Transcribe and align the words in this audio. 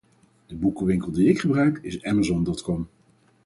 De 0.45 0.55
boekenwinkel 0.55 1.11
die 1.11 1.29
ik 1.29 1.39
gebruik 1.39 1.79
is 1.81 2.03
Amazon.com. 2.03 2.87